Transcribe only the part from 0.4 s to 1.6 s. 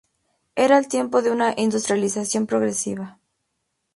Era el tiempo de una